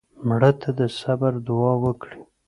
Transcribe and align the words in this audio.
مړه 0.27 0.51
ته 0.61 0.69
د 0.79 0.81
صبر 0.99 1.33
دوعا 1.47 1.73
وکړې 1.83 2.21